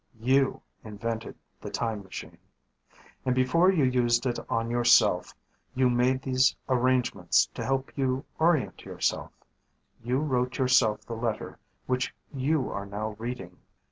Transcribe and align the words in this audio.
You 0.19 0.63
invented 0.83 1.35
the 1.61 1.69
time 1.69 2.01
machine. 2.01 2.39
And 3.23 3.35
before 3.35 3.71
you 3.71 3.83
used 3.83 4.25
it 4.25 4.39
on 4.49 4.71
yourself, 4.71 5.35
you 5.75 5.91
made 5.91 6.23
these 6.23 6.55
arrangements 6.67 7.45
to 7.53 7.63
help 7.63 7.95
you 7.95 8.25
orient 8.39 8.83
yourself. 8.83 9.29
You 10.01 10.17
wrote 10.17 10.57
yourself 10.57 11.01
the 11.05 11.13
letter 11.13 11.59
which 11.85 12.15
you 12.33 12.71
are 12.71 12.87
now 12.87 13.09
reading. 13.19 13.57